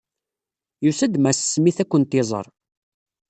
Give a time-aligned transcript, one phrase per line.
[0.83, 2.45] Yusa-d Mass Smith ad kent-iẓeṛ.